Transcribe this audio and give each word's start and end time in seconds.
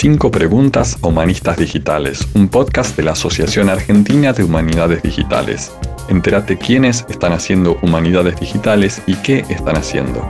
Cinco 0.00 0.30
Preguntas 0.30 0.96
a 1.02 1.08
Humanistas 1.08 1.58
Digitales, 1.58 2.26
un 2.34 2.48
podcast 2.48 2.96
de 2.96 3.02
la 3.02 3.10
Asociación 3.10 3.68
Argentina 3.68 4.32
de 4.32 4.42
Humanidades 4.42 5.02
Digitales. 5.02 5.76
Entérate 6.08 6.56
quiénes 6.56 7.04
están 7.10 7.34
haciendo 7.34 7.76
humanidades 7.82 8.40
digitales 8.40 9.02
y 9.06 9.16
qué 9.16 9.40
están 9.50 9.76
haciendo. 9.76 10.22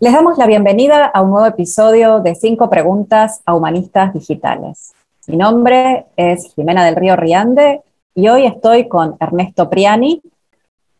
Les 0.00 0.12
damos 0.12 0.36
la 0.36 0.48
bienvenida 0.48 1.06
a 1.06 1.22
un 1.22 1.30
nuevo 1.30 1.46
episodio 1.46 2.18
de 2.18 2.34
Cinco 2.34 2.68
Preguntas 2.68 3.40
a 3.46 3.54
Humanistas 3.54 4.12
Digitales. 4.12 4.94
Mi 5.28 5.36
nombre 5.36 6.06
es 6.16 6.52
Jimena 6.56 6.84
del 6.84 6.96
Río 6.96 7.14
Riande 7.14 7.82
y 8.16 8.26
hoy 8.26 8.46
estoy 8.46 8.88
con 8.88 9.16
Ernesto 9.20 9.70
Priani, 9.70 10.20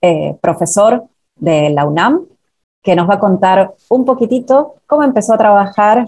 eh, 0.03 0.37
profesor 0.41 1.09
de 1.35 1.71
la 1.71 1.85
UNAM 1.85 2.29
que 2.83 2.97
nos 2.97 3.09
va 3.09 3.15
a 3.15 3.21
contar 3.21 3.73
un 3.89 4.05
poquitito 4.05 4.77
cómo 4.87 5.03
empezó 5.03 5.35
a 5.35 5.39
trabajar 5.39 6.05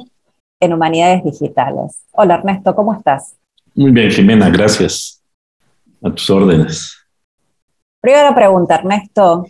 en 0.61 0.73
humanidades 0.73 1.25
digitales. 1.25 2.05
Hola 2.13 2.35
Ernesto, 2.35 2.75
¿cómo 2.75 2.95
estás? 2.95 3.37
Muy 3.75 3.91
bien, 3.91 4.11
Jimena, 4.11 4.51
gracias. 4.51 5.23
A 6.03 6.11
tus 6.11 6.29
órdenes. 6.31 6.97
Primera 8.01 8.35
pregunta, 8.35 8.77
Ernesto. 8.77 9.47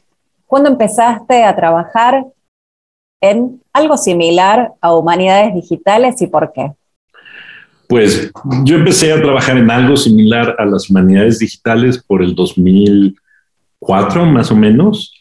¿Cuándo 0.47 0.69
empezaste 0.69 1.45
a 1.45 1.55
trabajar 1.55 2.25
en 3.21 3.63
algo 3.73 3.97
similar 3.97 4.73
a 4.81 4.95
humanidades 4.95 5.55
digitales 5.55 6.21
y 6.23 6.27
por 6.27 6.53
qué? 6.53 6.73
Pues 7.89 8.33
yo 8.65 8.77
empecé 8.77 9.13
a 9.13 9.21
trabajar 9.21 9.57
en 9.59 9.71
algo 9.71 9.97
similar 9.97 10.57
a 10.59 10.65
las 10.65 10.91
humanidades 10.91 11.39
digitales 11.39 12.03
por 12.03 12.23
el 12.23 12.35
2004, 12.35 14.27
más 14.27 14.51
o 14.51 14.57
menos. 14.57 15.15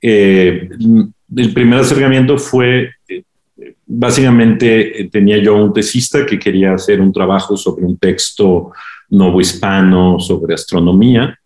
Eh, 0.00 0.68
el 1.34 1.52
primer 1.52 1.80
acercamiento 1.80 2.38
fue, 2.38 2.90
eh, 3.08 3.22
básicamente 3.86 5.02
eh, 5.02 5.08
tenía 5.10 5.38
yo 5.38 5.56
un 5.56 5.72
tesista 5.72 6.24
que 6.26 6.38
quería 6.38 6.74
hacer 6.74 7.00
un 7.00 7.12
trabajo 7.12 7.56
sobre 7.56 7.84
un 7.84 7.96
texto 7.96 8.72
novohispano 9.10 10.18
sobre 10.18 10.54
astronomía. 10.54 11.38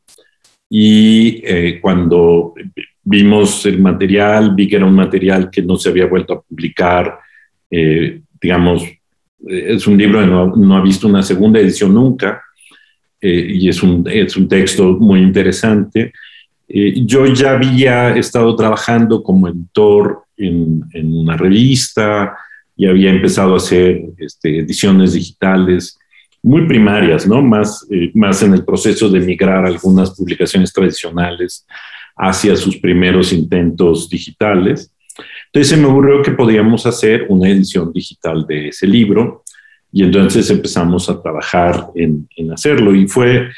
Y 0.70 1.40
eh, 1.44 1.78
cuando 1.80 2.54
vimos 3.02 3.64
el 3.66 3.78
material, 3.78 4.54
vi 4.54 4.68
que 4.68 4.76
era 4.76 4.86
un 4.86 4.94
material 4.94 5.50
que 5.50 5.62
no 5.62 5.76
se 5.76 5.88
había 5.88 6.06
vuelto 6.06 6.34
a 6.34 6.42
publicar, 6.42 7.18
digamos, 8.40 8.84
es 9.46 9.86
un 9.86 9.96
libro 9.96 10.20
que 10.20 10.26
no, 10.26 10.54
no, 10.56 10.76
ha 10.76 10.82
visto 10.82 11.06
una 11.06 11.22
segunda 11.22 11.58
edición 11.60 11.94
nunca 11.94 12.42
y 13.20 13.68
es 13.68 13.82
un, 13.82 14.06
es 14.10 14.36
un 14.36 14.48
texto 14.48 14.96
muy 14.98 15.20
interesante 15.20 16.12
eh, 16.68 17.02
yo 17.06 17.26
ya 17.26 17.52
había 17.52 18.14
estado 18.16 18.54
trabajando 18.54 19.22
como 19.22 19.48
editor 19.48 20.24
en, 20.36 20.84
una 20.94 21.36
revista 21.36 22.36
y 22.76 22.86
había 22.86 23.10
empezado 23.10 23.54
a 23.54 23.56
hacer 23.56 24.02
este, 24.18 24.58
ediciones 24.58 25.14
digitales 25.14 25.98
muy 26.42 26.66
primarias, 26.66 27.26
¿no? 27.26 27.42
Más, 27.42 27.86
eh, 27.90 28.10
más 28.14 28.42
en 28.42 28.52
el 28.52 28.64
proceso 28.64 29.08
de 29.08 29.20
migrar 29.20 29.64
algunas 29.66 30.14
publicaciones 30.14 30.72
tradicionales 30.72 31.66
hacia 32.16 32.54
sus 32.54 32.76
primeros 32.76 33.32
intentos 33.32 34.08
digitales. 34.08 34.92
Entonces 35.46 35.70
se 35.70 35.76
me 35.76 35.88
ocurrió 35.88 36.22
que 36.22 36.32
podíamos 36.32 36.84
hacer 36.86 37.26
una 37.28 37.48
edición 37.48 37.92
digital 37.92 38.46
de 38.46 38.68
ese 38.68 38.86
libro 38.86 39.42
y 39.90 40.04
entonces 40.04 40.50
empezamos 40.50 41.08
a 41.08 41.20
trabajar 41.20 41.88
en, 41.94 42.28
en 42.36 42.52
hacerlo 42.52 42.94
y 42.94 43.08
fue 43.08 43.48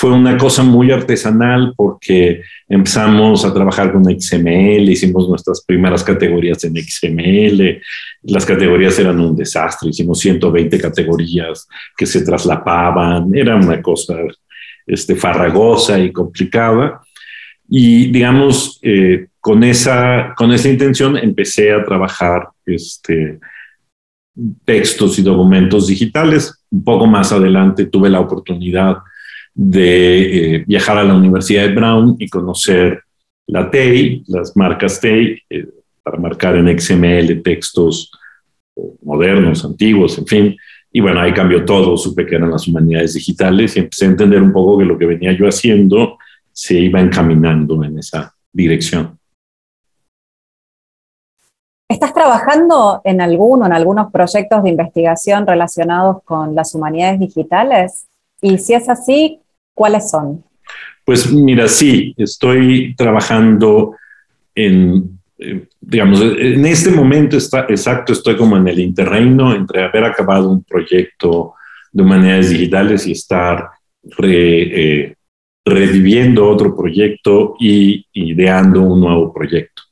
fue 0.00 0.12
una 0.12 0.38
cosa 0.38 0.62
muy 0.62 0.90
artesanal 0.90 1.74
porque 1.76 2.40
empezamos 2.66 3.44
a 3.44 3.52
trabajar 3.52 3.92
con 3.92 4.02
XML, 4.02 4.88
hicimos 4.88 5.28
nuestras 5.28 5.62
primeras 5.62 6.02
categorías 6.02 6.64
en 6.64 6.74
XML, 6.74 7.82
las 8.22 8.46
categorías 8.46 8.98
eran 8.98 9.20
un 9.20 9.36
desastre, 9.36 9.90
hicimos 9.90 10.18
120 10.20 10.80
categorías 10.80 11.68
que 11.94 12.06
se 12.06 12.24
traslapaban, 12.24 13.30
era 13.34 13.56
una 13.56 13.82
cosa 13.82 14.14
este, 14.86 15.16
farragosa 15.16 15.98
y 15.98 16.10
complicada. 16.12 17.02
Y 17.68 18.10
digamos, 18.10 18.78
eh, 18.80 19.26
con, 19.38 19.62
esa, 19.64 20.32
con 20.34 20.50
esa 20.50 20.70
intención 20.70 21.18
empecé 21.18 21.74
a 21.74 21.84
trabajar 21.84 22.48
este, 22.64 23.38
textos 24.64 25.18
y 25.18 25.22
documentos 25.22 25.88
digitales. 25.88 26.64
Un 26.70 26.84
poco 26.84 27.06
más 27.06 27.32
adelante 27.32 27.84
tuve 27.84 28.08
la 28.08 28.20
oportunidad 28.20 28.96
de 29.54 30.56
eh, 30.56 30.64
viajar 30.66 30.98
a 30.98 31.04
la 31.04 31.14
Universidad 31.14 31.64
de 31.64 31.74
Brown 31.74 32.16
y 32.18 32.28
conocer 32.28 33.02
la 33.46 33.70
TEI, 33.70 34.24
las 34.28 34.56
marcas 34.56 35.00
TEI, 35.00 35.42
eh, 35.50 35.66
para 36.02 36.18
marcar 36.18 36.56
en 36.56 36.78
XML 36.78 37.42
textos 37.42 38.10
eh, 38.76 38.80
modernos, 39.02 39.64
antiguos, 39.64 40.18
en 40.18 40.26
fin. 40.26 40.56
Y 40.92 41.00
bueno, 41.00 41.20
ahí 41.20 41.32
cambió 41.32 41.64
todo, 41.64 41.96
supe 41.96 42.26
que 42.26 42.36
eran 42.36 42.50
las 42.50 42.66
humanidades 42.66 43.14
digitales 43.14 43.76
y 43.76 43.80
empecé 43.80 44.06
a 44.06 44.08
entender 44.08 44.42
un 44.42 44.52
poco 44.52 44.78
que 44.78 44.84
lo 44.84 44.98
que 44.98 45.06
venía 45.06 45.32
yo 45.32 45.46
haciendo 45.46 46.18
se 46.52 46.74
iba 46.74 47.00
encaminando 47.00 47.82
en 47.84 47.98
esa 47.98 48.34
dirección. 48.52 49.18
¿Estás 51.88 52.14
trabajando 52.14 53.00
en 53.02 53.20
alguno, 53.20 53.66
en 53.66 53.72
algunos 53.72 54.12
proyectos 54.12 54.62
de 54.62 54.70
investigación 54.70 55.46
relacionados 55.46 56.22
con 56.22 56.54
las 56.54 56.74
humanidades 56.74 57.18
digitales? 57.18 58.06
Y 58.42 58.58
si 58.58 58.74
es 58.74 58.88
así, 58.88 59.40
¿cuáles 59.74 60.10
son? 60.10 60.44
Pues 61.04 61.32
mira, 61.32 61.68
sí, 61.68 62.14
estoy 62.16 62.94
trabajando 62.96 63.96
en, 64.54 65.18
eh, 65.38 65.66
digamos, 65.80 66.20
en 66.20 66.64
este 66.66 66.90
momento 66.90 67.36
está, 67.36 67.66
exacto, 67.68 68.12
estoy 68.12 68.36
como 68.36 68.56
en 68.56 68.68
el 68.68 68.78
interreino 68.78 69.54
entre 69.54 69.82
haber 69.82 70.04
acabado 70.04 70.50
un 70.50 70.62
proyecto 70.64 71.54
de 71.92 72.02
humanidades 72.02 72.50
digitales 72.50 73.06
y 73.06 73.12
estar 73.12 73.68
eh, 74.22 75.14
reviviendo 75.64 76.48
otro 76.48 76.76
proyecto 76.76 77.56
y 77.58 78.06
ideando 78.12 78.82
un 78.82 79.00
nuevo 79.00 79.32
proyecto. 79.32 79.82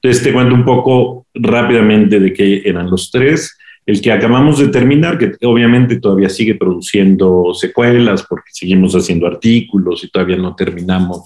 Entonces 0.00 0.22
te 0.22 0.32
cuento 0.32 0.54
un 0.54 0.64
poco 0.64 1.26
rápidamente 1.34 2.20
de 2.20 2.32
qué 2.32 2.62
eran 2.64 2.90
los 2.90 3.10
tres 3.10 3.57
el 3.88 4.02
que 4.02 4.12
acabamos 4.12 4.58
de 4.58 4.68
terminar, 4.68 5.16
que 5.16 5.32
obviamente 5.46 5.98
todavía 5.98 6.28
sigue 6.28 6.56
produciendo 6.56 7.54
secuelas 7.54 8.22
porque 8.28 8.50
seguimos 8.52 8.92
haciendo 8.94 9.26
artículos 9.26 10.04
y 10.04 10.10
todavía 10.10 10.36
no 10.36 10.54
terminamos 10.54 11.22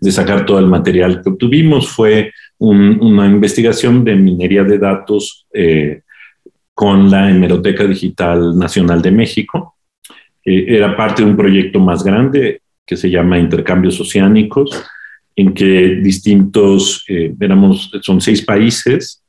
de 0.00 0.10
sacar 0.10 0.44
todo 0.44 0.58
el 0.58 0.66
material 0.66 1.22
que 1.22 1.28
obtuvimos, 1.28 1.88
fue 1.88 2.32
una 2.58 3.26
investigación 3.26 4.02
de 4.02 4.16
minería 4.16 4.64
de 4.64 4.78
datos 4.78 5.46
eh, 5.54 6.00
con 6.74 7.08
la 7.08 7.30
Hemeroteca 7.30 7.84
Digital 7.84 8.58
Nacional 8.58 9.00
de 9.00 9.12
México. 9.12 9.76
Eh, 10.44 10.64
era 10.66 10.96
parte 10.96 11.22
de 11.22 11.30
un 11.30 11.36
proyecto 11.36 11.78
más 11.78 12.02
grande 12.02 12.62
que 12.84 12.96
se 12.96 13.10
llama 13.10 13.38
Intercambios 13.38 14.00
Oceánicos, 14.00 14.84
en 15.36 15.54
que 15.54 16.00
distintos, 16.02 17.04
eh, 17.06 17.32
son 18.00 18.20
seis 18.20 18.42
países, 18.42 19.21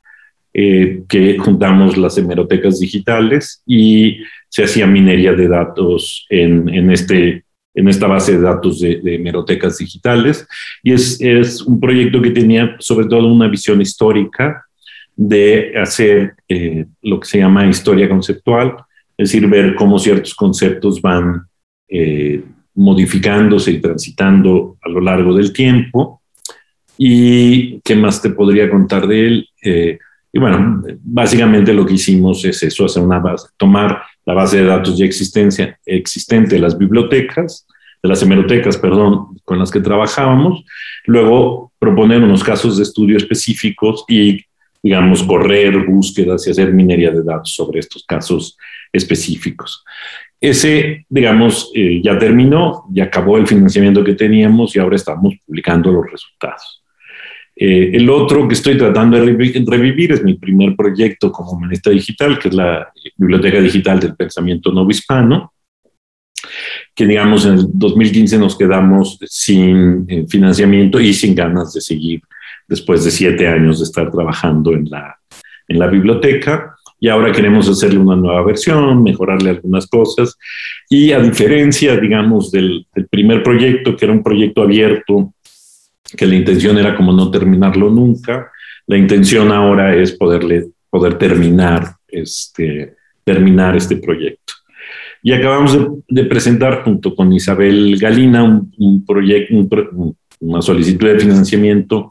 eh, 0.54 1.04
que 1.10 1.38
juntamos 1.38 1.98
las 1.98 2.18
hemerotecas 2.18 2.80
digitales 2.80 3.64
y 3.66 4.18
se 4.50 4.64
hacía 4.64 4.86
minería 4.86 5.34
de 5.34 5.48
datos 5.48 6.28
en, 6.30 6.70
en 6.70 6.92
este, 6.92 7.44
en 7.74 7.88
esta 7.88 8.08
base 8.08 8.34
de 8.34 8.42
datos 8.42 8.80
de, 8.80 9.02
de 9.02 9.16
hemerotecas 9.16 9.78
digitales. 9.80 10.48
Y 10.84 10.94
es, 10.94 11.20
es, 11.20 11.62
un 11.62 11.80
proyecto 11.80 12.22
que 12.22 12.32
tenía 12.32 12.76
sobre 12.80 13.08
todo 13.08 13.28
una 13.28 13.48
visión 13.48 13.82
histórica 13.82 14.64
de 15.16 15.74
hacer 15.76 16.36
eh, 16.48 16.86
lo 17.02 17.20
que 17.20 17.28
se 17.28 17.40
llama 17.40 17.68
historia 17.68 18.10
conceptual, 18.10 18.76
es 19.18 19.32
decir, 19.32 19.48
ver 19.48 19.76
cómo 19.76 20.00
ciertos 20.00 20.34
conceptos 20.34 21.02
van 21.02 21.48
eh, 21.88 22.44
modificándose 22.76 23.72
y 23.72 23.82
transitando 23.82 24.78
a 24.82 24.90
lo 24.90 25.02
largo 25.02 25.36
del 25.36 25.54
tiempo. 25.54 26.22
¿Y 26.98 27.80
qué 27.82 27.96
más 27.96 28.22
te 28.22 28.30
podría 28.30 28.70
contar 28.70 29.08
de 29.08 29.28
él? 29.28 29.50
Eh, 29.64 30.00
y 30.36 30.40
bueno, 30.40 30.82
básicamente 31.04 31.72
lo 31.74 31.86
que 31.86 31.94
hicimos 31.94 32.44
es 32.44 32.64
eso, 32.64 32.86
hacer 32.86 33.04
una 33.04 33.20
base, 33.20 33.50
tomar 33.56 34.02
la 34.26 34.34
base 34.34 34.58
de 34.58 34.66
datos 34.66 34.98
ya 34.98 35.06
existencia, 35.06 35.80
existente 35.86 36.56
de 36.56 36.62
las 36.62 36.76
bibliotecas, 36.76 37.68
de 38.02 38.10
las 38.10 38.24
hemerotecas, 38.24 38.78
perdón, 38.78 39.38
con 39.46 39.60
las 39.60 39.70
que 39.70 39.80
trabajábamos, 39.80 40.66
luego 41.06 41.72
proponer 41.78 42.24
unos 42.24 42.44
casos 42.44 42.78
de 42.78 42.84
estudio 42.84 43.16
específicos 43.16 44.06
y, 44.08 44.40
digamos, 44.82 45.22
correr 45.22 45.86
búsquedas 45.86 46.48
y 46.48 46.50
hacer 46.50 46.74
minería 46.74 47.12
de 47.12 47.22
datos 47.22 47.54
sobre 47.54 47.80
estos 47.80 48.04
casos 48.04 48.58
específicos. 48.92 49.86
Ese, 50.42 51.06
digamos, 51.10 51.72
eh, 51.76 52.02
ya 52.04 52.18
terminó, 52.18 52.86
ya 52.90 53.04
acabó 53.04 53.38
el 53.38 53.46
financiamiento 53.46 54.04
que 54.04 54.16
teníamos 54.16 54.76
y 54.76 54.80
ahora 54.80 54.96
estamos 54.96 55.36
publicando 55.46 55.92
los 55.92 56.12
resultados. 56.12 56.83
Eh, 57.56 57.92
el 57.94 58.10
otro 58.10 58.48
que 58.48 58.56
estoy 58.56 58.78
tratando 58.78 59.18
de 59.18 59.26
revivir 59.26 60.12
es 60.12 60.24
mi 60.24 60.34
primer 60.36 60.76
proyecto 60.76 61.32
como 61.32 61.52
humanista 61.52 61.92
digital, 61.92 62.40
que 62.40 62.50
es 62.50 62.56
la 62.56 62.92
Biblioteca 63.16 63.62
Digital 63.62 64.00
del 64.00 64.16
Pensamiento 64.16 64.72
Novo 64.72 64.90
Hispano, 64.90 65.54
que 66.96 67.06
digamos 67.06 67.46
en 67.46 67.54
el 67.54 67.66
2015 67.72 68.38
nos 68.40 68.58
quedamos 68.58 69.20
sin 69.26 70.06
eh, 70.08 70.26
financiamiento 70.28 71.00
y 71.00 71.14
sin 71.14 71.36
ganas 71.36 71.74
de 71.74 71.82
seguir 71.82 72.22
después 72.68 73.04
de 73.04 73.12
siete 73.12 73.48
años 73.48 73.80
de 73.80 73.86
estar 73.86 74.10
trabajando 74.12 74.74
en 74.74 74.90
la, 74.90 75.18
en 75.68 75.80
la 75.80 75.88
biblioteca. 75.88 76.76
y 77.00 77.10
ahora 77.10 77.32
queremos 77.32 77.68
hacerle 77.70 78.00
una 78.00 78.16
nueva 78.16 78.44
versión, 78.44 79.04
mejorarle 79.04 79.50
algunas 79.50 79.88
cosas. 79.88 80.38
Y 80.90 81.12
a 81.12 81.20
diferencia, 81.20 81.98
digamos, 81.98 82.50
del, 82.50 82.88
del 82.96 83.08
primer 83.08 83.44
proyecto, 83.44 83.96
que 83.96 84.06
era 84.06 84.14
un 84.14 84.24
proyecto 84.24 84.62
abierto, 84.62 85.34
que 86.16 86.26
la 86.26 86.36
intención 86.36 86.78
era 86.78 86.96
como 86.96 87.12
no 87.12 87.30
terminarlo 87.32 87.90
nunca, 87.90 88.52
la 88.88 88.98
intención 88.98 89.52
ahora 89.52 89.96
es 89.96 90.12
poderle, 90.12 90.68
poder 90.90 91.18
terminar 91.18 91.96
este, 92.08 92.96
terminar 93.24 93.76
este 93.76 93.98
proyecto. 93.98 94.54
Y 95.22 95.32
acabamos 95.32 95.78
de, 96.08 96.26
presentar 96.26 96.84
junto 96.84 97.16
con 97.16 97.32
Isabel 97.32 97.98
Galina 97.98 98.44
un, 98.44 99.06
proyecto, 99.06 100.16
una 100.42 100.62
solicitud 100.62 101.08
de 101.08 101.20
financiamiento 101.20 102.10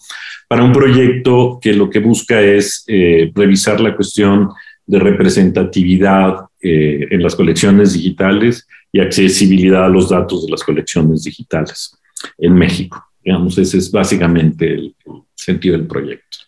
para 0.49 0.65
un 0.65 0.73
proyecto 0.73 1.59
que 1.61 1.75
lo 1.75 1.91
que 1.91 1.99
busca 1.99 2.41
es 2.41 2.85
eh, 2.87 3.31
revisar 3.35 3.81
la 3.81 3.95
cuestión 3.95 4.49
de 4.87 4.99
representatividad 4.99 6.47
eh, 6.61 7.07
en 7.11 7.23
las 7.23 7.37
colecciones 7.37 7.93
digitales 7.93 8.67
y 8.91 9.01
accesibilidad 9.01 9.85
a 9.85 9.91
los 9.91 10.09
datos 10.09 10.47
de 10.47 10.51
las 10.51 10.63
colecciones 10.63 11.23
digitales 11.25 11.99
en 12.39 12.55
México. 12.55 13.12
Digamos, 13.25 13.57
ese 13.59 13.79
es 13.79 13.91
básicamente 13.91 14.73
el 14.73 14.95
sentido 15.35 15.77
del 15.77 15.87
proyecto. 15.87 16.39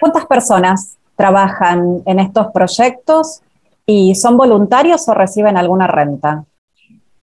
¿Cuántas 0.00 0.26
personas 0.26 0.96
trabajan 1.16 2.02
en 2.06 2.18
estos 2.18 2.48
proyectos 2.52 3.40
y 3.86 4.14
son 4.14 4.36
voluntarios 4.36 5.08
o 5.08 5.14
reciben 5.14 5.56
alguna 5.56 5.86
renta? 5.86 6.44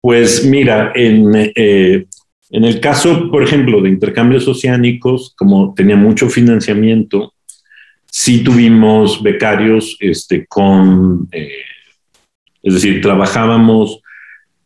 Pues 0.01 0.45
mira, 0.45 0.93
en, 0.95 1.31
eh, 1.35 2.07
en 2.51 2.65
el 2.65 2.81
caso, 2.81 3.31
por 3.31 3.43
ejemplo, 3.43 3.83
de 3.83 3.91
intercambios 3.91 4.49
oceánicos, 4.49 5.35
como 5.37 5.75
tenía 5.75 5.97
mucho 5.97 6.29
financiamiento, 6.29 7.33
sí 8.07 8.43
tuvimos 8.43 9.23
becarios 9.23 9.97
este, 10.01 10.47
con, 10.47 11.29
eh, 11.33 11.51
es 12.63 12.75
decir, 12.75 13.01
trabajábamos 13.01 14.00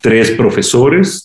tres 0.04 0.32
profesores, 0.32 1.22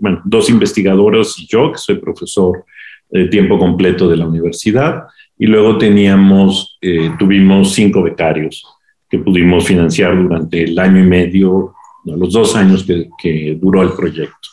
bueno, 0.00 0.22
dos 0.24 0.48
investigadores 0.48 1.38
y 1.38 1.46
yo, 1.46 1.70
que 1.70 1.76
soy 1.76 1.96
profesor 1.96 2.64
de 3.10 3.26
tiempo 3.28 3.58
completo 3.58 4.08
de 4.08 4.16
la 4.16 4.26
universidad, 4.26 5.02
y 5.38 5.44
luego 5.44 5.76
teníamos, 5.76 6.78
eh, 6.80 7.10
tuvimos 7.18 7.74
cinco 7.74 8.02
becarios 8.02 8.64
que 9.10 9.18
pudimos 9.18 9.66
financiar 9.66 10.16
durante 10.16 10.64
el 10.64 10.78
año 10.78 11.00
y 11.00 11.06
medio, 11.06 11.74
los 12.06 12.32
dos 12.32 12.56
años 12.56 12.86
que, 13.18 13.58
duró 13.60 13.82
el 13.82 13.90
proyecto. 13.90 14.48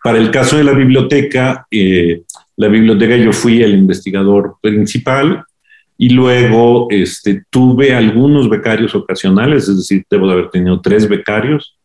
Para 0.00 0.18
el 0.18 0.30
caso 0.30 0.56
de 0.56 0.62
la 0.62 0.72
biblioteca, 0.72 1.66
eh, 1.68 2.22
la 2.56 2.68
biblioteca 2.68 3.16
yo 3.16 3.32
fui 3.32 3.64
el 3.64 3.74
investigador 3.74 4.58
principal 4.62 5.42
y 5.98 6.10
luego 6.10 6.86
este, 6.90 7.42
tuve 7.50 7.96
algunos 7.96 8.48
becarios 8.48 8.94
ocasionales, 8.94 9.68
es 9.68 9.76
decir, 9.76 10.04
debo 10.08 10.28
de 10.28 10.34
haber 10.34 10.50
tenido 10.50 10.80
tres 10.80 11.08
becarios 11.08 11.76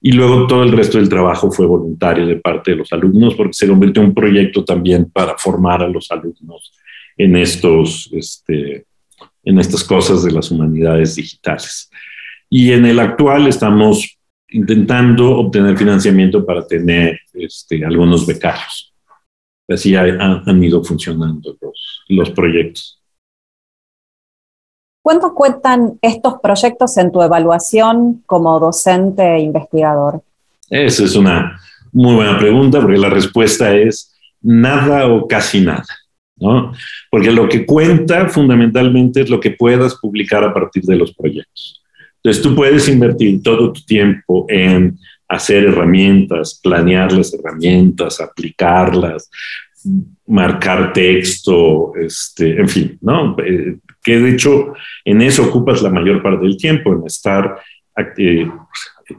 y 0.00 0.12
luego 0.12 0.46
todo 0.46 0.62
el 0.62 0.72
resto 0.72 0.98
del 0.98 1.08
trabajo 1.08 1.50
fue 1.50 1.66
voluntario 1.66 2.26
de 2.26 2.36
parte 2.36 2.70
de 2.70 2.76
los 2.78 2.92
alumnos 2.92 3.34
porque 3.34 3.54
se 3.54 3.66
convirtió 3.66 4.02
en 4.02 4.08
un 4.08 4.14
proyecto 4.14 4.64
también 4.64 5.10
para 5.10 5.36
formar 5.36 5.82
a 5.82 5.88
los 5.88 6.10
alumnos 6.10 6.72
en, 7.16 7.36
estos, 7.36 8.08
este, 8.12 8.86
en 9.42 9.58
estas 9.58 9.82
cosas 9.82 10.22
de 10.22 10.30
las 10.30 10.50
humanidades 10.50 11.16
digitales. 11.16 11.90
Y 12.48 12.72
en 12.72 12.86
el 12.86 13.00
actual 13.00 13.48
estamos 13.48 14.18
intentando 14.50 15.36
obtener 15.36 15.76
financiamiento 15.76 16.46
para 16.46 16.66
tener 16.66 17.20
este, 17.34 17.84
algunos 17.84 18.26
becarios. 18.26 18.94
Así 19.68 19.94
han, 19.96 20.64
ido 20.64 20.82
funcionando 20.82 21.56
los, 21.60 22.04
los 22.08 22.30
proyectos. 22.30 22.97
¿Cuánto 25.08 25.32
cuentan 25.32 25.98
estos 26.02 26.34
proyectos 26.42 26.98
en 26.98 27.10
tu 27.10 27.22
evaluación 27.22 28.22
como 28.26 28.60
docente 28.60 29.22
e 29.22 29.38
investigador? 29.38 30.22
Esa 30.68 31.04
es 31.04 31.16
una 31.16 31.58
muy 31.92 32.16
buena 32.16 32.38
pregunta 32.38 32.78
porque 32.82 32.98
la 32.98 33.08
respuesta 33.08 33.74
es 33.74 34.14
nada 34.42 35.06
o 35.06 35.26
casi 35.26 35.62
nada. 35.62 35.86
¿no? 36.36 36.74
Porque 37.10 37.32
lo 37.32 37.48
que 37.48 37.64
cuenta 37.64 38.28
fundamentalmente 38.28 39.22
es 39.22 39.30
lo 39.30 39.40
que 39.40 39.52
puedas 39.52 39.94
publicar 39.94 40.44
a 40.44 40.52
partir 40.52 40.82
de 40.82 40.96
los 40.96 41.14
proyectos. 41.14 41.82
Entonces 42.16 42.42
tú 42.42 42.54
puedes 42.54 42.86
invertir 42.86 43.42
todo 43.42 43.72
tu 43.72 43.80
tiempo 43.86 44.44
en 44.50 44.98
hacer 45.26 45.64
herramientas, 45.64 46.60
planear 46.62 47.12
las 47.12 47.32
herramientas, 47.32 48.20
aplicarlas, 48.20 49.30
marcar 50.26 50.92
texto, 50.92 51.92
este, 51.98 52.60
en 52.60 52.68
fin, 52.68 52.98
¿no? 53.00 53.34
Eh, 53.38 53.78
que 54.02 54.18
de 54.18 54.30
hecho 54.30 54.74
en 55.04 55.22
eso 55.22 55.44
ocupas 55.44 55.82
la 55.82 55.90
mayor 55.90 56.22
parte 56.22 56.44
del 56.44 56.56
tiempo, 56.56 56.92
en 56.92 57.06
estar, 57.06 57.58
eh, 58.16 58.48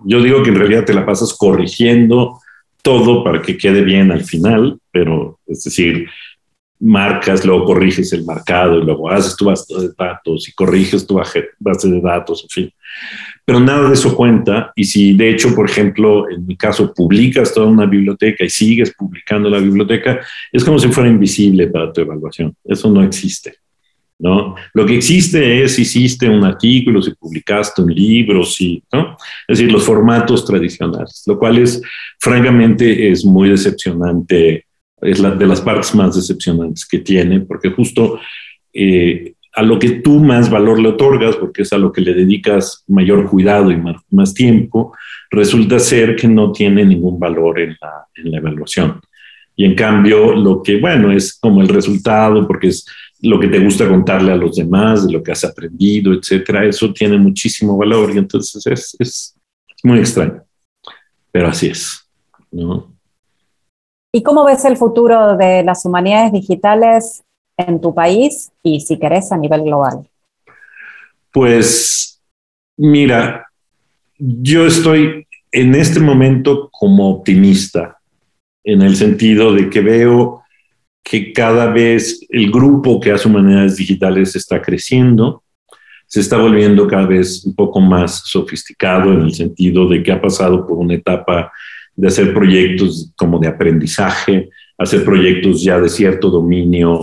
yo 0.06 0.22
digo 0.22 0.44
que 0.44 0.50
en 0.50 0.56
realidad 0.56 0.86
te 0.86 0.94
la 0.94 1.06
pasas 1.06 1.36
corrigiendo 1.38 2.40
todo 2.82 3.24
para 3.24 3.42
que 3.42 3.58
quede 3.58 3.82
bien 3.82 4.12
al 4.12 4.24
final, 4.24 4.80
pero 4.92 5.40
es 5.46 5.64
decir, 5.64 6.08
marcas, 6.80 7.44
luego 7.44 7.66
corriges 7.66 8.14
el 8.14 8.24
marcado 8.24 8.80
y 8.80 8.86
luego 8.86 9.10
haces 9.10 9.36
tu 9.36 9.46
base 9.46 9.74
de 9.76 9.90
datos 9.98 10.48
y 10.48 10.54
corriges 10.54 11.06
tu 11.06 11.16
base 11.16 11.90
de 11.90 12.02
datos, 12.02 12.44
en 12.44 12.50
fin. 12.50 12.74
Pero 13.46 13.60
nada 13.60 13.88
de 13.88 13.94
eso 13.94 14.16
cuenta 14.16 14.72
y 14.76 14.86
si 14.86 15.14
de 15.14 15.30
hecho, 15.30 15.54
por 15.54 15.70
ejemplo, 15.70 16.30
en 16.30 16.46
mi 16.46 16.56
caso, 16.56 16.94
publicas 16.94 17.54
toda 17.54 17.68
una 17.68 17.86
biblioteca 17.86 18.46
y 18.46 18.50
sigues 18.50 18.94
publicando 18.96 19.50
la 19.50 19.60
biblioteca, 19.60 20.22
es 20.52 20.64
como 20.64 20.80
si 20.80 20.88
fuera 20.90 21.10
invisible 21.10 21.68
para 21.68 21.92
tu 21.92 22.02
evaluación. 22.02 22.56
Eso 22.64 22.90
no 22.90 23.04
existe. 23.04 23.56
¿No? 24.22 24.54
Lo 24.74 24.86
que 24.86 24.98
existe 24.98 25.64
es 25.64 25.76
si 25.76 25.84
hiciste 25.84 26.28
un 26.28 26.44
artículo, 26.44 27.02
si 27.02 27.12
publicaste 27.12 27.82
un 27.82 27.94
libro, 27.94 28.44
si, 28.44 28.84
¿no? 28.92 29.16
Es 29.48 29.60
decir, 29.60 29.72
los 29.72 29.86
formatos 29.86 30.44
tradicionales, 30.44 31.24
lo 31.26 31.40
cual 31.40 31.58
es, 31.60 31.82
francamente, 32.20 33.12
es 33.12 33.24
muy 33.24 33.50
decepcionante 33.50 34.66
es 35.02 35.20
la 35.20 35.32
de 35.32 35.46
las 35.46 35.62
partes 35.62 35.96
más 35.96 36.16
decepcionantes 36.16 36.86
que 36.86 37.00
tiene, 37.00 37.42
porque 37.42 37.70
justo 37.72 38.20
eh, 38.74 39.34
a 39.54 39.64
lo 39.64 39.80
que 39.80 39.92
tú 39.92 40.20
más 40.20 40.50
valor 40.50 40.80
le 40.80 40.90
otorgas, 40.90 41.36
porque 41.36 41.64
es 41.64 41.74
a 41.74 41.78
lo 41.78 41.92
que 41.92 42.02
le 42.02 42.14
dedicas 42.14 42.84
mayor 42.88 43.28
cuidado 43.28 43.72
y 43.72 43.78
más, 44.12 44.34
tiempo, 44.34 44.94
resulta 45.32 45.80
ser 45.80 46.16
que 46.16 46.28
no 46.28 46.52
tiene 46.52 46.86
ningún 46.86 47.20
valor 47.20 47.60
en 47.60 47.78
la, 47.82 48.06
en 48.16 48.32
la 48.32 48.38
evaluación. 48.38 49.00
Y 49.56 49.66
en 49.66 49.76
cambio, 49.76 50.34
lo 50.36 50.64
que, 50.64 50.80
bueno, 50.80 51.12
es 51.12 51.38
como 51.38 51.62
el 51.62 51.68
resultado, 51.68 52.48
porque 52.48 52.68
es 52.68 52.86
lo 53.22 53.40
que 53.40 53.48
te 53.48 53.60
gusta 53.60 53.88
contarle 53.88 54.32
a 54.32 54.36
los 54.36 54.56
demás, 54.56 55.06
de 55.06 55.14
lo 55.14 55.22
que 55.22 55.32
has 55.32 55.44
aprendido, 55.44 56.14
etcétera, 56.14 56.66
eso 56.66 56.94
tiene 56.94 57.18
muchísimo 57.18 57.78
valor 57.78 58.12
y 58.14 58.18
entonces 58.18 58.66
es, 58.66 58.96
es, 59.00 59.36
muy 59.84 60.00
extraño. 60.00 60.44
Pero 61.32 61.48
así 61.48 61.68
es, 61.68 62.06
¿no? 62.52 62.94
¿Y 64.12 64.24
cómo 64.24 64.44
ves 64.44 64.66
el 64.66 64.76
futuro 64.76 65.38
de 65.38 65.64
las 65.64 65.86
humanidades 65.86 66.32
digitales 66.32 67.24
en 67.58 67.80
tu 67.80 67.94
país 67.94 68.52
y, 68.64 68.80
si 68.82 68.98
querés, 68.98 69.32
a 69.32 69.38
nivel 69.38 69.64
global? 69.64 70.10
Pues, 71.32 72.22
mira, 72.78 73.46
yo 74.18 74.66
estoy 74.66 75.28
en 75.52 75.76
este 75.76 76.00
momento 76.00 76.70
como 76.72 77.10
optimista, 77.10 78.00
en 78.64 78.82
el 78.82 78.96
sentido 78.96 79.54
de 79.54 79.70
que 79.70 79.82
veo 79.82 80.39
que 81.10 81.34
cada 81.34 81.72
vez 81.72 82.24
el 82.30 82.52
grupo 82.52 83.00
que 83.00 83.12
hace 83.12 83.28
humanidades 83.28 83.78
digitales 83.78 84.36
está 84.36 84.62
creciendo, 84.62 85.44
se 86.06 86.20
está 86.20 86.38
volviendo 86.38 86.88
cada 86.88 87.08
vez 87.08 87.44
un 87.46 87.56
poco 87.56 87.80
más 87.80 88.22
sofisticado 88.26 89.12
en 89.14 89.22
el 89.22 89.34
sentido 89.34 89.88
de 89.88 90.04
que 90.04 90.12
ha 90.12 90.22
pasado 90.22 90.68
por 90.68 90.78
una 90.78 90.94
etapa 90.94 91.52
de 91.96 92.08
hacer 92.08 92.32
proyectos 92.32 93.12
como 93.18 93.40
de 93.40 93.48
aprendizaje, 93.48 94.50
hacer 94.78 95.04
proyectos 95.04 95.64
ya 95.64 95.80
de 95.80 95.90
cierto 95.90 96.30
dominio, 96.30 97.02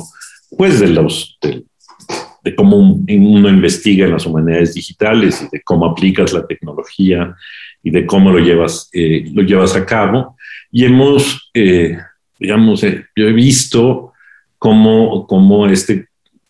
pues 0.56 0.78
de 0.78 0.88
los 0.88 1.36
de, 1.42 2.54
cómo 2.54 2.76
uno 2.76 3.48
investiga 3.48 4.06
en 4.06 4.12
las 4.12 4.24
humanidades 4.24 4.74
digitales 4.74 5.42
y 5.42 5.48
de 5.50 5.62
cómo 5.62 5.84
aplicas 5.84 6.32
la 6.32 6.46
tecnología 6.46 7.34
y 7.82 7.90
de 7.90 8.06
cómo 8.06 8.30
lo 8.30 8.38
llevas, 8.38 8.88
eh, 8.92 9.24
lo 9.32 9.42
llevas 9.42 9.74
a 9.74 9.84
cabo. 9.84 10.36
Y 10.70 10.84
hemos, 10.84 11.50
eh, 11.54 11.98
digamos, 12.38 12.82
eh, 12.84 13.04
yo 13.14 13.28
he 13.28 13.32
visto 13.32 14.12
cómo, 14.58 15.26
cómo 15.26 15.66
este, 15.66 16.06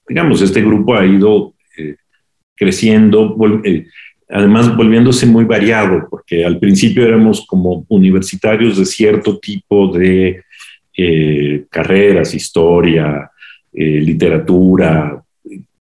digamos, 0.08 0.42
este 0.42 0.62
grupo 0.62 0.94
ha 0.94 1.06
ido 1.06 1.54
creciendo, 2.56 3.36
además 4.28 4.74
volviéndose 4.74 5.26
muy 5.26 5.44
variado, 5.44 6.06
porque 6.08 6.44
al 6.44 6.58
principio 6.58 7.04
éramos 7.04 7.46
como 7.46 7.84
universitarios 7.88 8.78
de 8.78 8.86
cierto 8.86 9.38
tipo 9.38 9.88
de 9.92 10.42
eh, 10.96 11.66
carreras, 11.70 12.34
historia, 12.34 13.30
eh, 13.72 14.00
literatura, 14.00 15.22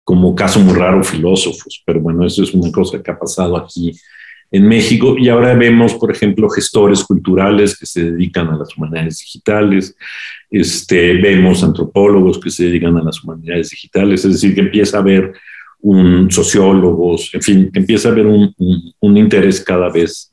como 0.03 0.35
caso 0.35 0.61
muy 0.61 0.75
raro, 0.75 1.05
filósofos, 1.05 1.83
pero 1.85 2.01
bueno, 2.01 2.27
eso 2.27 2.43
es 2.43 2.53
una 2.55 2.73
cosa 2.73 3.03
que 3.03 3.11
ha 3.11 3.19
pasado 3.19 3.57
aquí 3.57 3.93
en 4.55 4.69
México 4.69 5.17
y 5.19 5.29
ahora 5.29 5.53
vemos, 5.55 5.95
por 5.95 6.13
ejemplo, 6.13 6.49
gestores 6.49 7.03
culturales 7.03 7.77
que 7.77 7.87
se 7.87 8.13
dedican 8.13 8.47
a 8.51 8.57
las 8.57 8.77
humanidades 8.77 9.19
digitales, 9.19 9.97
este, 10.49 11.15
vemos 11.15 11.65
antropólogos 11.65 12.39
que 12.39 12.51
se 12.51 12.67
dedican 12.67 12.97
a 12.97 13.03
las 13.03 13.25
humanidades 13.25 13.71
digitales, 13.71 14.25
es 14.25 14.35
decir, 14.35 14.55
que 14.55 14.61
empieza 14.61 14.99
a 14.99 15.01
haber 15.01 15.33
sociólogos, 16.29 17.35
en 17.35 17.43
fin, 17.43 17.71
empieza 17.75 18.09
a 18.09 18.13
haber 18.13 18.27
un, 18.27 18.55
un, 19.01 19.17
interés 19.17 19.61
cada 19.61 19.91
vez, 19.91 20.33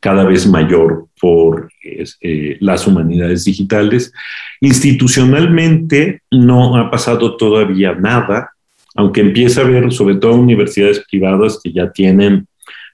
cada 0.00 0.24
vez 0.24 0.46
mayor 0.46 1.08
por 1.20 1.70
eh, 1.84 2.56
las 2.58 2.86
humanidades 2.86 3.44
digitales. 3.44 4.14
Institucionalmente 4.62 6.22
no 6.30 6.78
ha 6.78 6.90
pasado 6.90 7.36
todavía 7.36 7.94
nada, 7.94 8.50
aunque 8.94 9.20
empieza 9.20 9.60
a 9.60 9.64
haber 9.64 9.92
sobre 9.92 10.14
todo 10.14 10.36
universidades 10.36 11.04
privadas 11.08 11.60
que 11.62 11.70
ya 11.70 11.92
tienen 11.92 12.46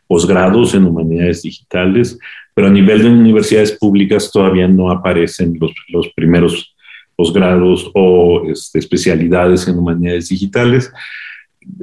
posgrados 0.08 0.74
en 0.74 0.86
humanidades 0.86 1.42
digitales, 1.42 2.18
pero 2.54 2.66
a 2.66 2.70
nivel 2.70 3.02
de 3.02 3.10
universidades 3.10 3.72
públicas 3.72 4.32
todavía 4.32 4.66
no 4.66 4.90
aparecen 4.90 5.56
los, 5.60 5.70
los 5.88 6.08
primeros 6.16 6.74
posgrados 7.14 7.90
o 7.94 8.44
este, 8.50 8.78
especialidades 8.78 9.68
en 9.68 9.78
humanidades 9.78 10.28
digitales. 10.28 10.90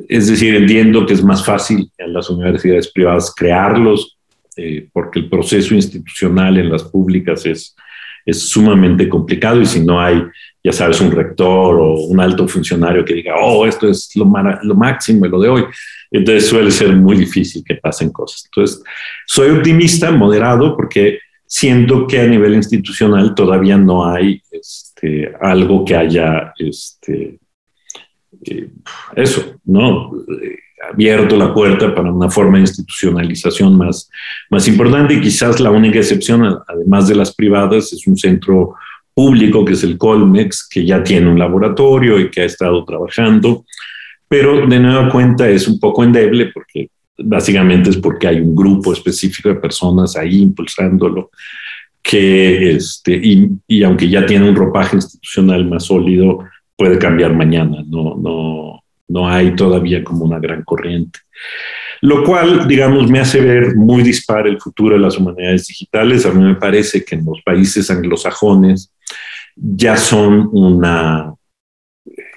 Es 0.10 0.28
decir, 0.28 0.56
entiendo 0.56 1.06
que 1.06 1.14
es 1.14 1.24
más 1.24 1.46
fácil 1.46 1.90
en 1.98 2.14
las 2.14 2.30
universidades 2.30 2.92
privadas 2.92 3.34
crearlos, 3.36 4.18
eh, 4.58 4.88
porque 4.92 5.20
el 5.20 5.30
proceso 5.30 5.76
institucional 5.76 6.58
en 6.58 6.70
las 6.70 6.84
públicas 6.84 7.46
es, 7.46 7.76
es 8.26 8.50
sumamente 8.50 9.08
complicado 9.08 9.62
y 9.62 9.66
si 9.66 9.82
no 9.82 10.02
hay, 10.02 10.24
ya 10.66 10.72
sabes, 10.72 11.00
un 11.00 11.12
rector 11.12 11.76
o 11.76 11.94
un 12.08 12.20
alto 12.20 12.48
funcionario 12.48 13.06
que 13.06 13.14
diga, 13.14 13.36
oh, 13.40 13.68
esto 13.68 13.88
es 13.88 14.10
lo, 14.16 14.26
lo 14.64 14.74
máximo 14.74 15.28
lo 15.28 15.40
de 15.40 15.48
hoy, 15.48 15.64
entonces 16.10 16.50
suele 16.50 16.72
ser 16.72 16.96
muy 16.96 17.16
difícil 17.16 17.64
que 17.64 17.76
pasen 17.76 18.10
cosas. 18.10 18.46
Entonces, 18.46 18.84
soy 19.28 19.52
optimista, 19.52 20.10
moderado, 20.10 20.76
porque 20.76 21.20
siento 21.46 22.08
que 22.08 22.20
a 22.20 22.26
nivel 22.26 22.56
institucional 22.56 23.36
todavía 23.36 23.78
no 23.78 24.10
hay 24.12 24.42
este, 24.50 25.32
algo 25.40 25.86
que 25.86 25.96
haya 25.96 26.52
este, 26.58 27.38
eh, 28.44 28.70
eso, 29.16 29.58
¿no? 29.66 30.14
abierto 30.92 31.38
la 31.38 31.54
puerta 31.54 31.94
para 31.94 32.12
una 32.12 32.30
forma 32.30 32.58
de 32.58 32.62
institucionalización 32.62 33.78
más, 33.78 34.10
más 34.50 34.68
importante 34.68 35.14
y 35.14 35.22
quizás 35.22 35.60
la 35.60 35.72
única 35.72 36.00
excepción, 36.00 36.58
además 36.68 37.08
de 37.08 37.16
las 37.16 37.34
privadas, 37.36 37.94
es 37.94 38.06
un 38.08 38.18
centro 38.18 38.76
público 39.16 39.66
que 39.66 39.74
es 39.74 39.84
el 39.84 39.98
Colmex, 39.98 40.68
que 40.70 40.86
ya 40.86 41.02
tiene 41.02 41.30
un 41.30 41.40
laboratorio 41.40 42.20
y 42.20 42.30
que 42.30 42.42
ha 42.42 42.46
estado 42.46 42.84
trabajando, 42.86 43.66
pero 44.28 44.68
de 44.68 44.80
nueva 44.80 45.10
cuenta 45.10 45.50
es 45.50 45.68
un 45.68 45.80
poco 45.80 46.04
endeble 46.04 46.52
porque 46.54 46.90
básicamente 47.18 47.90
es 47.90 47.98
porque 47.98 48.28
hay 48.28 48.42
un 48.42 48.54
grupo 48.54 48.92
específico 48.92 49.50
de 49.50 49.56
personas 49.56 50.18
ahí 50.18 50.42
impulsándolo 50.42 51.32
que, 52.04 52.72
este, 52.72 53.16
y, 53.16 53.50
y 53.68 53.84
aunque 53.84 54.10
ya 54.10 54.26
tiene 54.26 54.48
un 54.48 54.56
ropaje 54.56 54.98
institucional 54.98 55.66
más 55.66 55.86
sólido, 55.86 56.40
puede 56.76 57.00
cambiar 57.00 57.34
mañana, 57.34 57.84
no, 57.88 58.16
no, 58.16 58.84
no 59.08 59.28
hay 59.28 59.56
todavía 59.56 60.04
como 60.04 60.26
una 60.26 60.40
gran 60.40 60.64
corriente. 60.64 61.20
Lo 62.02 62.24
cual, 62.24 62.68
digamos, 62.68 63.10
me 63.10 63.20
hace 63.20 63.42
ver 63.42 63.76
muy 63.76 64.04
dispar 64.04 64.46
el 64.48 64.60
futuro 64.60 64.96
de 64.96 65.02
las 65.02 65.18
humanidades 65.18 65.68
digitales. 65.68 66.26
A 66.26 66.32
mí 66.32 66.44
me 66.44 66.56
parece 66.56 67.04
que 67.04 67.16
en 67.16 67.26
los 67.26 67.42
países 67.42 67.90
anglosajones 67.90 68.92
ya 69.56 69.98
son 69.98 70.50
una, 70.52 71.34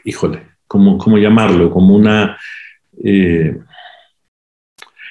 híjole, 0.05 0.43
¿cómo, 0.67 0.99
cómo 0.99 1.19
llamarlo? 1.19 1.71
Como 1.71 1.95
una... 1.95 2.39
Eh, 3.03 3.57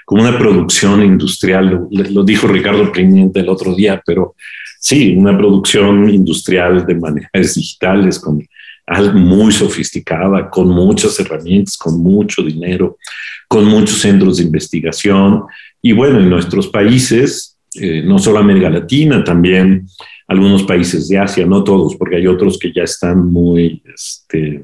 como 0.06 0.22
una 0.22 0.38
producción 0.38 1.04
industrial, 1.04 1.90
lo, 1.92 2.24
dijo 2.24 2.48
Ricardo 2.48 2.94
Primiente 2.94 3.42
el 3.42 3.50
otro 3.50 3.76
día, 3.76 4.02
pero 4.06 4.36
sí, 4.80 5.14
una 5.18 5.38
producción 5.38 6.10
industrial 6.10 6.86
de 6.86 6.94
humanidades 6.94 7.56
digitales 7.56 8.18
con 8.18 8.42
muy 9.14 9.52
sofisticada, 9.52 10.50
con 10.50 10.70
muchas 10.70 11.20
herramientas, 11.20 11.78
con 11.78 12.02
mucho 12.02 12.42
dinero, 12.42 12.98
con 13.48 13.66
muchos 13.66 13.98
centros 13.98 14.38
de 14.38 14.44
investigación. 14.44 15.44
Y 15.82 15.92
bueno, 15.92 16.20
en 16.20 16.30
nuestros 16.30 16.68
países, 16.68 17.58
eh, 17.76 18.02
no 18.02 18.18
solo 18.18 18.40
América 18.40 18.70
Latina, 18.70 19.24
también 19.24 19.88
algunos 20.28 20.64
países 20.64 21.08
de 21.08 21.18
Asia, 21.18 21.46
no 21.46 21.64
todos, 21.64 21.96
porque 21.96 22.18
hay 22.18 22.28
otros 22.28 22.60
que 22.60 22.74
ya 22.74 22.84
están 22.84 23.32
muy, 23.32 23.82
este, 23.86 24.64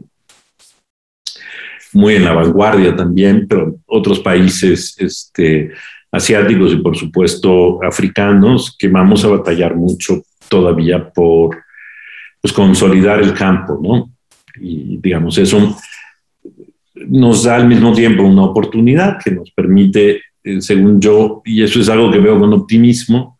muy 1.93 2.15
en 2.15 2.25
la 2.25 2.33
vanguardia 2.33 2.95
también, 2.95 3.47
pero 3.47 3.77
otros 3.85 4.19
países 4.19 4.95
este, 4.99 5.71
asiáticos 6.11 6.73
y 6.73 6.77
por 6.77 6.97
supuesto 6.97 7.81
africanos 7.83 8.75
que 8.77 8.87
vamos 8.89 9.23
a 9.23 9.29
batallar 9.29 9.75
mucho 9.75 10.23
todavía 10.49 11.09
por 11.09 11.57
pues, 12.41 12.53
consolidar 12.53 13.21
el 13.21 13.33
campo, 13.33 13.79
¿no? 13.81 14.11
Y 14.59 14.97
digamos, 14.97 15.37
eso 15.37 15.75
nos 17.07 17.43
da 17.43 17.55
al 17.55 17.67
mismo 17.67 17.93
tiempo 17.93 18.23
una 18.23 18.43
oportunidad 18.43 19.17
que 19.23 19.31
nos 19.31 19.49
permite, 19.51 20.21
eh, 20.43 20.61
según 20.61 20.99
yo, 20.99 21.41
y 21.45 21.63
eso 21.63 21.79
es 21.79 21.89
algo 21.89 22.11
que 22.11 22.19
veo 22.19 22.39
con 22.39 22.53
optimismo, 22.53 23.32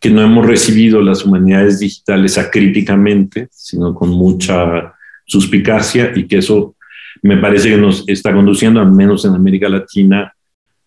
que 0.00 0.10
no 0.10 0.22
hemos 0.22 0.46
recibido 0.46 1.02
las 1.02 1.24
humanidades 1.24 1.78
digitales 1.78 2.38
acríticamente, 2.38 3.48
sino 3.52 3.94
con 3.94 4.08
mucha 4.08 4.94
suspicacia 5.26 6.12
y 6.16 6.26
que 6.26 6.38
eso 6.38 6.74
me 7.22 7.36
parece 7.36 7.68
que 7.68 7.76
nos 7.76 8.08
está 8.08 8.32
conduciendo, 8.32 8.80
al 8.80 8.92
menos 8.92 9.24
en 9.26 9.34
América 9.34 9.68
Latina, 9.68 10.34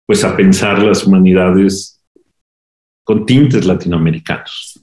pues 0.05 0.23
a 0.23 0.35
pensar 0.35 0.81
las 0.81 1.05
humanidades 1.05 2.01
con 3.03 3.25
tintes 3.25 3.65
latinoamericanos. 3.65 4.79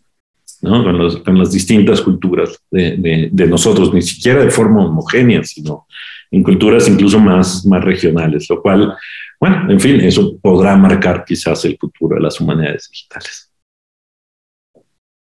Con, 0.62 1.38
las 1.38 1.52
distintas 1.52 2.02
culturas 2.02 2.62
de, 2.70 3.30
nosotros, 3.48 3.94
ni 3.94 4.02
siquiera 4.02 4.44
de 4.44 4.50
forma 4.50 4.84
homogénea, 4.84 5.42
sino 5.42 5.86
en 6.30 6.42
culturas 6.42 6.86
incluso 6.86 7.18
más, 7.18 7.64
más 7.64 7.82
regionales, 7.82 8.46
lo 8.50 8.60
cual, 8.60 8.94
bueno, 9.40 9.70
en 9.70 9.80
fin, 9.80 10.00
eso 10.02 10.36
podrá 10.36 10.76
marcar 10.76 11.24
quizás 11.24 11.64
el 11.64 11.78
futuro 11.78 12.16
de 12.16 12.22
las 12.22 12.38
humanidades 12.38 12.90
digitales. 12.90 13.49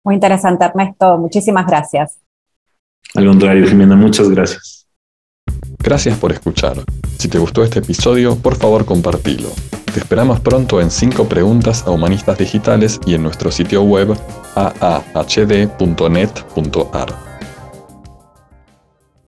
Muy 0.08 0.14
interesante, 0.14 0.64
Ernesto. 0.64 1.18
Muchísimas 1.18 1.66
gracias. 1.66 2.18
Al 3.14 3.26
contrario, 3.26 3.66
Jimena, 3.68 3.94
muchas 3.94 4.30
gracias. 4.30 4.86
Gracias 5.80 6.16
por 6.16 6.32
escuchar. 6.32 6.78
Si 7.18 7.28
te 7.28 7.36
gustó 7.38 7.62
este 7.62 7.80
episodio, 7.80 8.34
por 8.36 8.56
favor 8.56 8.86
compartilo. 8.86 9.50
Te 9.92 10.00
esperamos 10.00 10.40
pronto 10.40 10.80
en 10.80 10.90
5 10.90 11.28
preguntas 11.28 11.86
a 11.86 11.90
humanistas 11.90 12.38
digitales 12.38 12.98
y 13.04 13.16
en 13.16 13.22
nuestro 13.22 13.50
sitio 13.50 13.82
web 13.82 14.16
aahd.net.ar. 14.54 15.28